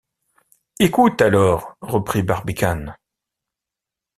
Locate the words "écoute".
0.79-1.21